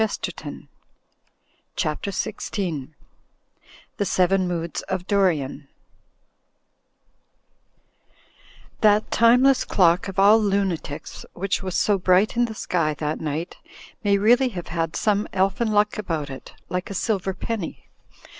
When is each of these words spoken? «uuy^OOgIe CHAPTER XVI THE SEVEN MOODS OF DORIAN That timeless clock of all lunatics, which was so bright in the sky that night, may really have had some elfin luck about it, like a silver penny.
«uuy^OOgIe 0.01 0.67
CHAPTER 1.75 2.09
XVI 2.09 2.87
THE 3.97 4.05
SEVEN 4.05 4.47
MOODS 4.47 4.81
OF 4.89 5.05
DORIAN 5.05 5.67
That 8.79 9.11
timeless 9.11 9.63
clock 9.63 10.07
of 10.07 10.17
all 10.17 10.39
lunatics, 10.41 11.23
which 11.33 11.61
was 11.61 11.75
so 11.75 11.99
bright 11.99 12.35
in 12.35 12.45
the 12.45 12.55
sky 12.55 12.95
that 12.95 13.21
night, 13.21 13.57
may 14.03 14.17
really 14.17 14.49
have 14.49 14.69
had 14.69 14.95
some 14.95 15.27
elfin 15.33 15.71
luck 15.71 15.99
about 15.99 16.31
it, 16.31 16.53
like 16.67 16.89
a 16.89 16.95
silver 16.95 17.35
penny. 17.35 17.85